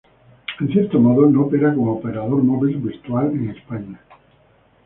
En 0.59 0.67
cierto 0.69 0.99
modo 0.99 1.27
no 1.29 1.41
opera 1.43 1.75
como 1.75 1.91
operador 1.93 2.41
móvil 2.41 2.77
virtual 2.77 3.33
en 3.35 3.51
España. 3.51 4.01